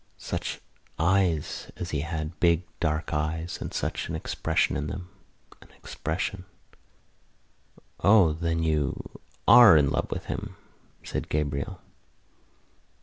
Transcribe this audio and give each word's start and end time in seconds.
"Such 0.17 0.59
eyes 0.97 1.69
as 1.75 1.91
he 1.91 1.99
had: 1.99 2.39
big, 2.39 2.63
dark 2.79 3.13
eyes! 3.13 3.59
And 3.61 3.71
such 3.71 4.09
an 4.09 4.15
expression 4.15 4.75
in 4.75 4.87
them—an 4.87 5.67
expression!" 5.77 6.45
"O 8.03 8.33
then, 8.33 8.63
you 8.63 9.19
were 9.47 9.77
in 9.77 9.91
love 9.91 10.09
with 10.09 10.25
him?" 10.25 10.55
said 11.03 11.29
Gabriel. 11.29 11.81